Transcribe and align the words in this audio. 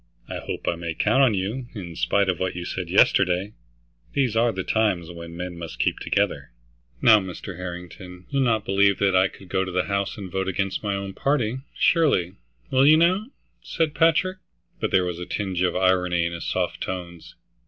"I 0.27 0.39
hope 0.39 0.67
I 0.67 0.73
may 0.73 0.95
count 0.95 1.21
on 1.21 1.35
you, 1.35 1.67
in 1.75 1.95
spite 1.95 2.27
of 2.27 2.39
what 2.39 2.55
you 2.55 2.65
said 2.65 2.89
yesterday. 2.89 3.53
These 4.13 4.35
are 4.35 4.51
the 4.51 4.63
times 4.63 5.11
when 5.11 5.37
men 5.37 5.59
must 5.59 5.77
keep 5.77 5.99
together." 5.99 6.49
"Now 7.03 7.19
Mr. 7.19 7.57
Harrington, 7.57 8.25
you'll 8.31 8.41
not 8.41 8.65
believe 8.65 8.97
that 8.97 9.15
I 9.15 9.27
could 9.27 9.47
go 9.47 9.63
to 9.63 9.71
the 9.71 9.83
House 9.83 10.17
and 10.17 10.31
vote 10.31 10.47
against 10.47 10.81
my 10.81 10.95
own 10.95 11.13
party, 11.13 11.59
surely, 11.77 12.33
will 12.71 12.87
you 12.87 12.97
now?" 12.97 13.27
said 13.61 13.93
Patrick. 13.93 14.37
But 14.79 14.89
there 14.89 15.05
was 15.05 15.19
a 15.19 15.27
tinge 15.27 15.61
of 15.61 15.75
irony 15.75 16.25
in 16.25 16.33
his 16.33 16.47
soft 16.47 16.81
tones. 16.81 17.35